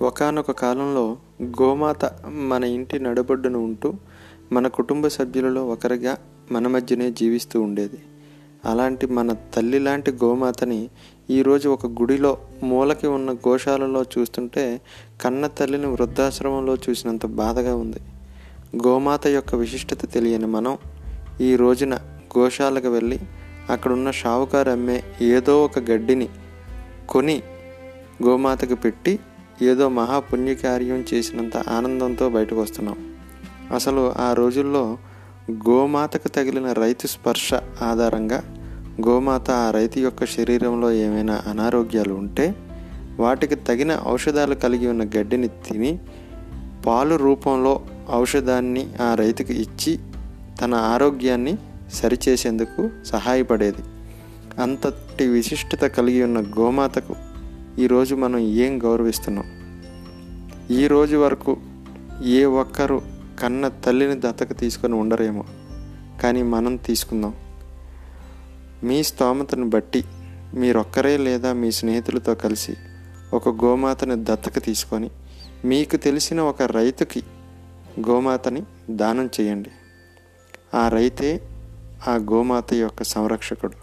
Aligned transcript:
ఒకానొక 0.00 0.50
కాలంలో 0.50 1.16
గోమాత 1.42 2.28
మన 2.28 2.64
ఇంటి 2.64 2.98
నడబొడ్డున 2.98 3.56
ఉంటూ 3.56 3.94
మన 4.52 4.68
కుటుంబ 4.68 5.08
సభ్యులలో 5.08 5.68
ఒకరిగా 5.68 6.18
మన 6.52 6.68
మధ్యనే 6.68 7.10
జీవిస్తూ 7.10 7.62
ఉండేది. 7.62 7.98
అలాంటి 8.64 9.06
మన 9.06 9.32
తల్లి 9.32 9.78
లాంటి 9.78 10.10
గోమాతని 10.10 10.88
ఈరోజు 11.30 11.68
ఒక 11.68 11.86
గుడిలో 11.86 12.38
మూలకి 12.62 13.06
ఉన్న 13.06 13.32
గోశాలలో 13.32 14.02
చూస్తుంటే 14.02 14.80
కన్న 15.20 15.46
తల్లిని 15.46 15.86
వృద్ధాశ్రమంలో 15.86 16.74
చూసినంత 16.74 17.26
బాధగా 17.26 17.74
ఉంది. 17.74 17.98
గోమాత 18.88 19.26
యొక్క 19.26 19.54
విశిష్టత 19.54 20.12
తెలియని 20.12 20.46
మనం 20.46 20.78
ఈ 21.40 21.56
రోజున 21.56 21.94
గోశాలకు 22.38 22.88
వెళ్ళి 22.88 23.20
అక్కడున్న 23.70 24.10
షావుకారు 24.10 24.70
అమ్మే 24.70 25.02
ఏదో 25.22 25.64
ఒక 25.64 25.78
గడ్డిని 25.78 26.28
కొని 27.08 27.42
గోమాతకు 28.22 28.74
పెట్టి 28.74 29.18
ఏదో 29.62 29.88
మహాపుణ్యకార్యం 29.88 31.04
చేసినంత 31.14 31.56
ఆనందంతో 31.56 32.28
బయటకు 32.28 32.60
వస్తున్నాం 32.60 33.14
అసలు 33.74 34.12
ఆ 34.18 34.32
రోజుల్లో 34.32 34.98
గోమాతకు 35.52 36.28
తగిలిన 36.28 36.72
రైతు 36.72 37.06
స్పర్శ 37.06 37.50
ఆధారంగా 37.82 38.42
గోమాత 39.08 39.50
ఆ 39.50 39.70
రైతు 39.70 39.98
యొక్క 39.98 40.26
శరీరంలో 40.26 40.92
ఏమైనా 40.92 41.42
అనారోగ్యాలు 41.46 42.14
ఉంటే 42.14 42.54
వాటికి 43.18 43.54
తగిన 43.54 44.02
ఔషధాలు 44.06 44.54
కలిగి 44.54 44.88
ఉన్న 44.88 45.04
గడ్డిని 45.04 45.48
తిని 45.48 45.98
పాలు 46.86 47.14
రూపంలో 47.14 47.80
ఔషధాన్ని 48.12 48.90
ఆ 49.02 49.14
రైతుకు 49.14 49.52
ఇచ్చి 49.52 49.98
తన 50.62 50.74
ఆరోగ్యాన్ని 50.74 51.58
సరిచేసేందుకు 51.92 52.90
సహాయపడేది. 53.04 53.82
అంతటి 54.62 55.26
విశిష్టత 55.26 55.86
కలిగి 55.86 56.22
ఉన్న 56.24 56.40
గోమాతకు 56.40 57.14
ఈరోజు 57.80 58.14
మనం 58.14 58.38
ఏం 58.38 58.72
గౌరవిస్తున్నాం? 58.84 59.46
ఈ 60.70 60.86
రోజు 60.86 61.16
వరకు 61.16 61.56
ఏ 62.22 62.44
ఒక్కరు 62.44 63.02
కన్న 63.40 63.68
తల్లిని 63.68 64.16
దత్తక 64.20 64.58
తీసుకొని 64.58 64.94
ఉండరేమో 64.94 65.44
కానీ 66.22 66.42
మనం 66.42 66.76
తీసుకుందాం. 66.76 67.34
మీ 68.84 69.02
స్తోమతను 69.02 69.68
బట్టి 69.70 70.04
మీరొక్కరే 70.54 71.16
లేదా 71.16 71.52
మీ 71.52 71.72
స్నేహితులతో 71.72 72.34
కలిసి 72.34 72.74
ఒక 73.34 73.48
గోమాతని 73.48 74.24
దత్తక 74.24 74.58
తీసుకొని 74.64 75.10
మీకు 75.64 75.96
తెలిసిన 75.96 76.40
ఒక 76.40 76.62
రైతుకి 76.62 77.22
గోమాతని 78.08 78.62
దానం 78.90 79.30
చేయండి. 79.40 79.70
ఆ 80.74 80.88
రైతే 80.88 81.30
ఆ 82.08 82.16
గోమాత 82.16 82.74
యొక్క 82.74 83.02
సంరక్షకుడు. 83.02 83.78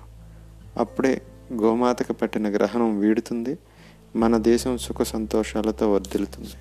అప్పుడే 0.80 1.22
గోమాతకు 1.54 2.14
పట్టిన 2.14 2.56
గ్రహణం 2.56 3.00
వీడుతుంది. 3.00 3.58
మన 4.18 4.38
దేశం 4.38 4.74
సుఖ 4.78 5.02
సంతోషాలతో 5.02 5.86
వర్ధిల్లుతుంది. 5.94 6.56